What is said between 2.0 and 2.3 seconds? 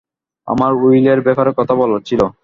ছিল।